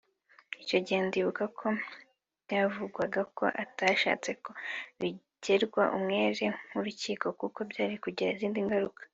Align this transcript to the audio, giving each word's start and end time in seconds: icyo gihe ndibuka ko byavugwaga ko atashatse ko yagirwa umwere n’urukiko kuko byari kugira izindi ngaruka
icyo 0.63 0.77
gihe 0.85 0.99
ndibuka 1.07 1.43
ko 1.59 1.67
byavugwaga 2.45 3.21
ko 3.37 3.45
atashatse 3.63 4.31
ko 4.43 4.51
yagirwa 5.01 5.83
umwere 5.97 6.45
n’urukiko 6.71 7.27
kuko 7.39 7.59
byari 7.71 7.95
kugira 8.03 8.31
izindi 8.35 8.59
ngaruka 8.67 9.01